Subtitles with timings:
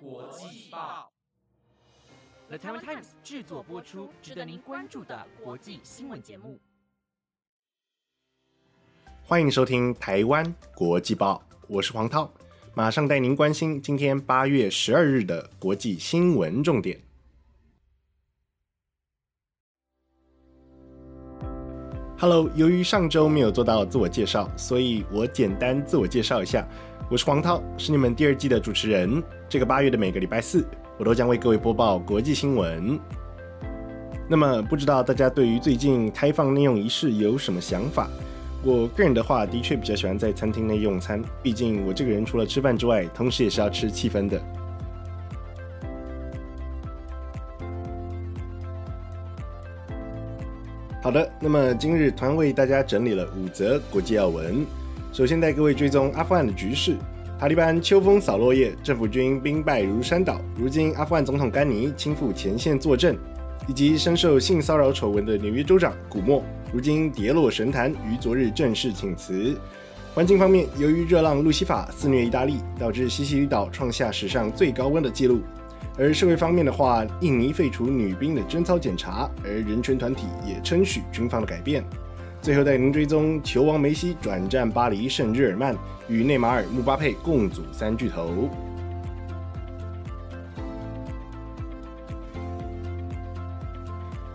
[0.00, 1.12] 国际报
[2.48, 6.58] ，The Taiwan Times 制作播出，值得您关注的国际新闻节目。
[9.22, 12.30] 欢迎收听台湾国际报，我是黄涛，
[12.74, 17.00] 马上带您关心今天八月十二日的国际新闻重点。
[22.18, 26.66] Hello，由于上周没有做到自我介绍，所以我简单自我介绍一下。
[27.10, 29.22] 我是黄涛，是你们第二季的主持人。
[29.46, 30.66] 这个八月的每个礼拜四，
[30.98, 32.98] 我都将为各位播报国际新闻。
[34.26, 38.08] 那么，不知道大家对于最近开放内用仪式有什么想法？
[38.62, 44.42] 我个人的话，的确比较喜欢在餐厅内用餐，毕竟我这个人除了吃饭之外，同时也是要吃气氛的。
[51.02, 54.64] 好的，那么今日团为大家整理了五则国际要闻。
[55.14, 56.96] 首先带各位追踪阿富汗的局势，
[57.38, 60.40] 塔利班秋风扫落叶，政府军兵败如山倒。
[60.56, 63.16] 如今阿富汗总统甘尼亲赴前线坐镇，
[63.68, 66.42] 以及深受性骚扰丑闻的纽约州长古默，
[66.72, 69.56] 如今跌落神坛，于昨日正式请辞。
[70.12, 75.42] 环境方面，由于热浪路西法肆虐意大利，导致西西里岛创下史上最高温的纪录。
[75.96, 81.84] 而社会方面的话，印尼废除女兵的贞操检查，而人权团体也称许军方的改变。
[82.44, 85.74] 最后带您追踪球王梅西转战巴黎圣日耳曼，
[86.08, 88.50] 与内马尔、姆巴佩共组三巨头。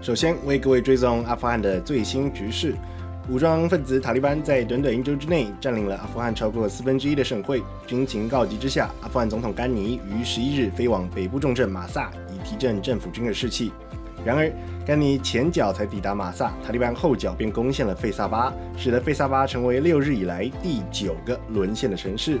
[0.00, 2.74] 首先为各位追踪阿富汗的最新局势，
[3.28, 7.62] 武装分子塔利班在短短一周之内占领了阿富汗超过四分之一的省会。
[7.86, 13.70] 军情告急之下，阿富汗总统甘尼于十一日飞往北部重镇马萨，以提振政府军的士气。
[14.22, 14.50] 然而，
[14.90, 22.40] 甘尼前脚才抵达马萨，塔利班后脚便攻陷了费萨巴，使得费萨巴成为六日以来第九个沦陷的城市。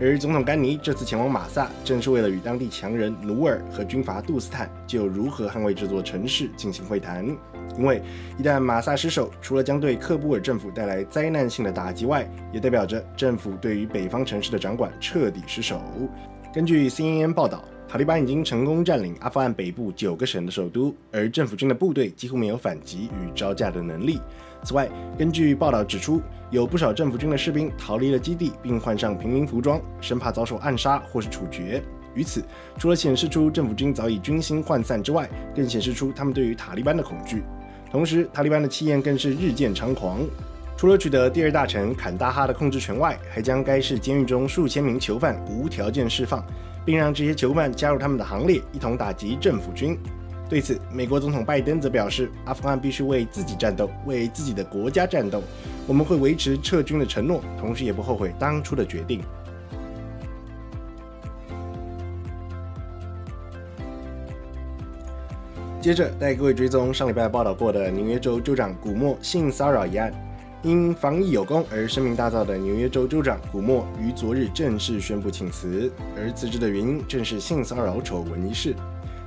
[0.00, 7.26] 而总统甘尼这次前往马萨，正是为了与当地强人努尔和军阀杜斯坦就如何捍卫这座城市进行会谈。
[7.76, 8.00] 因为
[8.38, 15.82] 一旦马萨失守，除了将对克布尔政府带来灾难性的打击外，也代表着政府对于北方城市的掌管彻底失守。
[16.54, 17.64] 根据 CNN 报道。
[17.88, 24.20] 塔利班已经成功占领阿富汗北部九个省的首都，而政府军的部队几乎没有反击与招架的能力。
[24.62, 24.86] 此外，
[25.18, 31.82] 根据报道指出，有不少政府军的士兵逃离了基地，并换上平民服装，生怕遭受暗杀或是处决。
[32.14, 32.44] 于此，
[32.76, 37.42] 除了显示出政府军早已军心涣散之外，更显示出他们对于塔利班的恐惧。
[37.90, 40.20] 同时，塔利班的气焰更是日渐猖狂。
[40.76, 46.44] 除了取得第二大城坎大哈的控制权外，还将该市监狱中数千名囚犯无条件释放。
[46.88, 49.94] 并让这些囚犯加入他们的行列，一同打击政府军。
[50.48, 55.42] 对此，美国总统拜登则表示：“阿富汗必须为自己战斗，为自己的国家战斗。
[55.86, 59.20] 我们会维持撤军的承诺，同时也不后悔当初的决定。”
[65.82, 70.10] 接着带各位追踪上礼拜报道过的纽约州州长古默性骚扰一案。
[70.62, 78.74] 因防疫有功而声名大噪的纽约州州长古默于昨日正式宣布请辞，而辞职的原因正是性骚扰丑闻一事。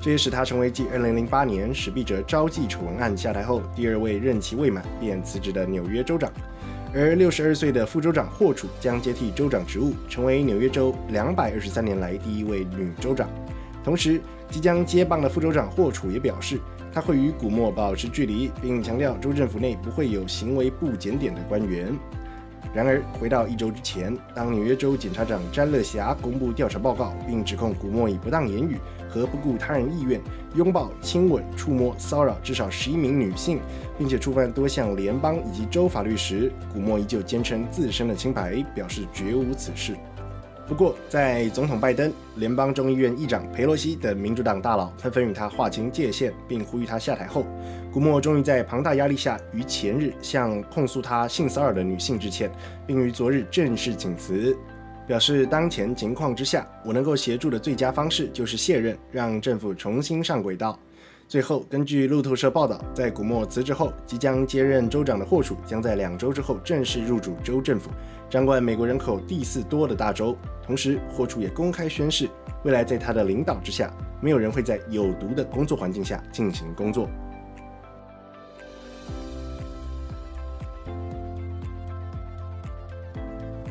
[0.00, 6.32] 这也使他成为继2008年史毕哲招妓丑闻案下台后第二位任期未满便辞职的纽约州长。
[6.92, 13.30] 而62岁的副州长霍楚将接替州长职务，成为纽约州223年来第一位女州长。
[13.84, 14.20] 同时，
[14.50, 16.58] 即将接棒的副州长霍楚也表示。
[16.92, 21.92] 他会与古默保持距离，并强调州政府内不会有行为不检点的官员。
[22.72, 28.76] 然而，回到一周之前，当纽约州检察长詹乐霞公布调查报告，并指控古默以不当言语
[29.08, 30.20] 和不顾他人意愿
[30.54, 33.58] 拥抱、亲吻、触摸、骚扰至少十一名女性，
[33.98, 39.96] 并且触犯多项联邦以及州法律时，古默依旧坚称自身的清白，表示绝无此事。
[40.70, 47.44] 不过，在总统拜登、联邦众议院议长佩洛西等民主党大佬纷纷与他划清界限，并呼吁他下台后，
[47.92, 52.52] 古默终于在庞大压力下，于前日向控诉他性骚扰的女性致歉，
[52.86, 54.56] 并于昨日正式请辞，
[55.08, 60.78] 表示当前情况之下，我能够协助的最佳方式就是卸任，让政府重新上轨道。
[61.30, 67.88] 最后，根据路透社报道，在古默辞职后，即将接任州长的霍楚将在两周之后正式入主州政府，
[68.28, 70.36] 掌管美国人口第四多的大州。
[70.60, 72.28] 同时，霍楚也公开宣誓，
[72.64, 77.08] 未来在他的领导之下，没有人会在有毒的工作环境下进行工作。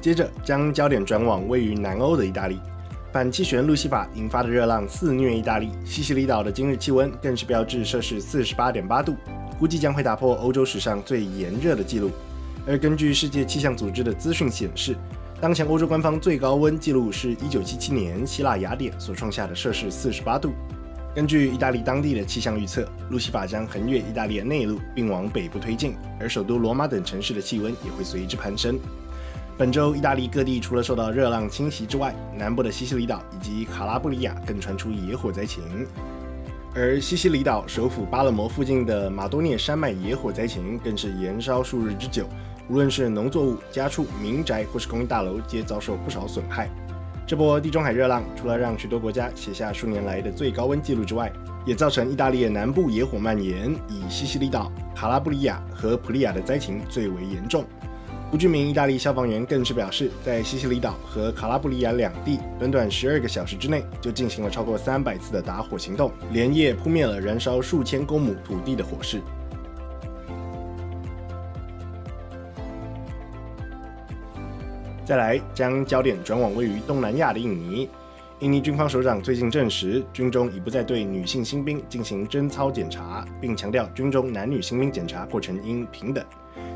[0.00, 2.60] 接着，将焦点转往位于南欧的意大利。
[3.12, 9.16] 反气旋路西法引发的热浪肆虐意大利，西西里岛的今日气温更是标志摄氏四十八点八度，
[9.58, 12.12] 估计将会打破欧洲史上最炎热的纪录。
[12.68, 14.94] 而根据世界气象组织的资讯显示，
[15.40, 20.52] 当前欧洲官方最高温记录是一九七七年希腊雅典所创下的摄氏四十八度。
[21.12, 28.78] 根据意大利当地的气象预测，路西法将横越意大利的内陆，并往北部推进，而首都罗马等城市的气温也会随之攀升。
[29.60, 35.86] 本周，意大利各地除了受到热浪侵袭之外，南部的西西里岛以及卡拉布里亚更传出野火灾情。
[36.74, 42.24] 而西西里岛首府巴勒摩附近的马多涅山脉野火灾情更是延烧数日之久，
[42.70, 46.70] 无论是农作物、家畜、民宅或是公寓大楼，皆遭受不少损害。
[47.26, 51.30] 这波地中海热浪除了让许多国家写下数年来的最高温纪录之外，
[51.66, 57.62] 也造成意大利南部野火蔓延，以西西里岛、卡拉布里亚和普利亚的灾情最为严重。
[58.30, 69.20] 不具名意大利消防员更是表示，在西西里岛和卡拉布里亚两地，短短十二个小时之内就进行了超过三百次的打火行动，连夜扑灭了燃烧数千公亩土地的火势。
[75.04, 77.88] 再来，将焦点转往位于东南亚的印尼。
[78.38, 86.24] 印尼军方首长最近证实，军中已不再对女性新兵进行贞操检查，并强调军中男女新兵检查过程应平等。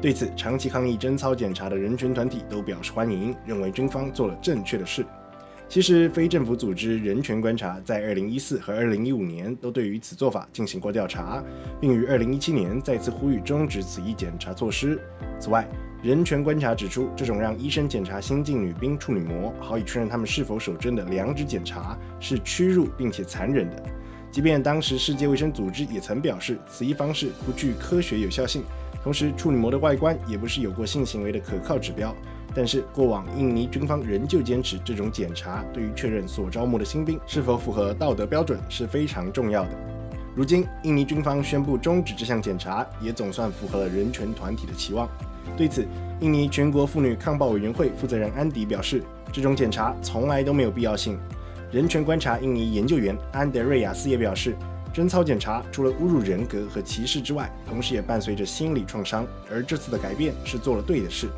[0.00, 5.04] 对此，长期抗议贞操检查的人权团体都表示欢迎，认为军方做了正确的事。
[5.68, 11.42] 其实，非政府组织人权观察在2014和2015年都对于此做法进行过调查，
[11.80, 15.00] 并于2017年再次呼吁终止此一检查措施。
[15.40, 15.66] 此外，
[16.04, 23.82] 人权观察指出，这种让医生检查新进女兵处女膜，好以确认她们是否守贞的良知检查，是屈辱并且残忍的。
[24.30, 28.62] 即便当时世界卫生组织也曾表示，此一方式不具科学有效性，
[29.06, 32.12] 同时处女膜的外观也不是有过性行为的可靠指标。
[32.52, 39.70] 但是，过往印尼军方仍旧坚持，这种检查对于确认所招募的新兵是否符合道德标准是非常重要的。
[40.34, 45.08] 如今，印尼军方宣布终止这项检查，也总算符合了人权团体的期望。
[45.56, 45.86] 对此，
[46.18, 51.16] 印尼全国妇女抗暴委员会负责人安迪表示，这种检查从来都没有必要性。
[51.70, 54.56] 人权观察印尼研究员安德瑞亚斯也表示，
[54.96, 61.28] 贞操检查除了侮辱人格和歧视之外，同时也伴随着心理创伤，而这次的改变是做了对的事。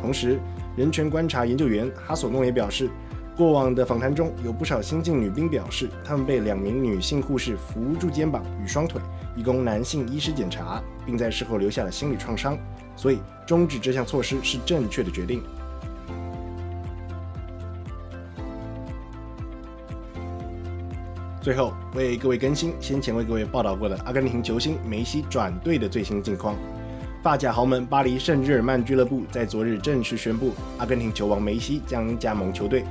[0.00, 0.40] 同时，
[0.74, 2.88] 人权观察研究员哈索诺也表示，
[3.36, 8.98] 过往的访谈中有不少新晋女兵表示，她们被两名女性护士扶住肩膀与双腿，
[9.36, 12.56] 以供男性医师检查，并在事后留下了心理创伤。
[12.96, 15.42] 所以，终止这项措施是正确的决定。
[21.44, 26.56] 最后，为各位更新先前为各位报道过的阿根廷球星梅西转队的最新近况。
[27.22, 32.82] 发甲豪门巴黎圣日耳曼俱乐部在昨日正式宣布，阿根廷球王梅西将加盟球队。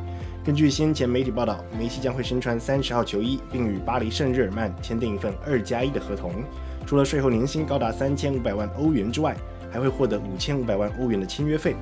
[0.45, 6.31] 根据先前媒体报道，梅西将会身穿三十号球衣，并与巴黎圣日耳曼签订一份二加一的合同。
[6.85, 9.35] 除了税后年薪高达三千五百万欧元之外，
[9.71, 11.75] 还会获得五千五百万欧元的签约费。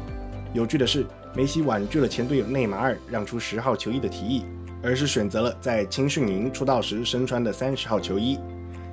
[0.54, 4.46] 有趣的是，梅西婉拒了前队友内马尔让出十号球衣的提议，
[4.84, 8.40] 而是选择了在青训营出道时身穿的三十号球衣。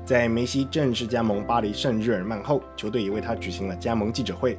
[0.05, 4.59] 在梅西正式加盟巴黎圣日耳曼后，球队也为他举行了加盟记者会。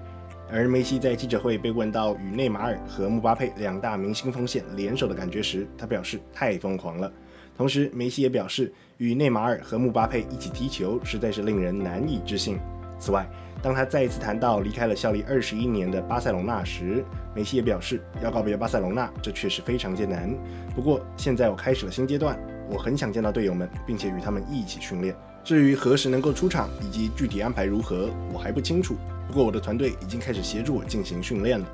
[0.52, 7.12] 而梅西在记者会被问到与内马尔和姆巴佩两大明星锋线联手的感觉时，他表示太疯狂了。
[7.56, 12.58] 同时，梅西也表示与内马尔和姆巴佩一起踢球实在是令人难以置信。
[12.98, 13.30] 此外，
[13.62, 17.04] 当他再一次谈到离开了效力二十一年的巴塞隆纳时，
[17.36, 20.34] 梅西也表示要告别巴塞隆纳，这确实非常艰难。
[20.74, 22.40] 不过现在我开始了新阶段，
[22.70, 25.14] 我很想见到队友们，并且与他们一起训练。
[25.44, 28.96] 至于何时能够出场以及具体安排如何，我还不清楚。
[29.28, 31.66] 不过我的团队已经开始协助我进行训练了。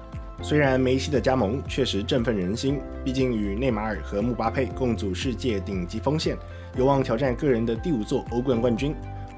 [0.41, 6.35] 虽然梅西的加盟确实振奋人心，毕竟与内马尔和姆巴佩共组世界顶级锋线，
[6.75, 8.93] 有望挑战个人的第五座欧冠冠军。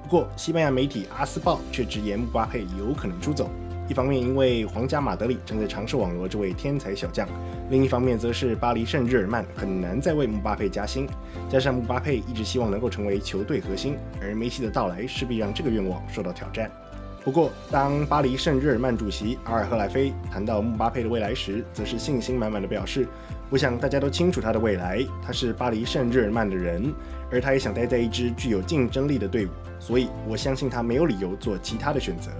[0.07, 3.51] 不过，西班牙媒体《阿斯报》却直言姆巴佩有可能出走。
[3.89, 7.27] 一方面，因为皇家马德里正在尝试网罗这位天才小将；
[7.69, 11.09] 另一方面，则是巴黎圣日耳曼很难再为姆巴佩加薪。
[11.49, 16.71] 加上姆巴佩一直希望能够成为球队核心，而梅西的到来势必让这个愿望受到挑战。
[17.21, 23.05] 不过，当巴黎圣日耳曼主席阿尔赫莱菲谈到姆巴佩的未来时，则是信心满满的表示
[23.49, 26.93] ：“我想大家都清楚他的未来，他是巴黎圣日耳曼的人，
[27.31, 29.49] 而他也想待在一支具有竞争力的队伍。”
[29.79, 32.31] 所以，我相信他没有理由做其他的选择。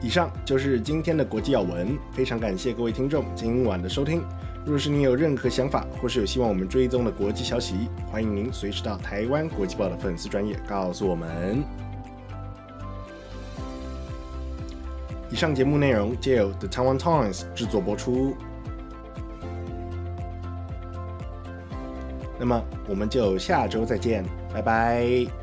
[0.00, 4.22] 以上就是今天的国际要闻，非常感谢各位听众今晚的收听。
[4.64, 11.62] 若是您有任何想法，或是有希望我们追踪的国际消息，欢迎您随时到台湾国际报的粉丝专业告诉我们。
[15.30, 18.34] 以上节目内容皆由 The Taiwan Times 制作播出。
[22.38, 25.39] 那么我们就下周再见，拜拜。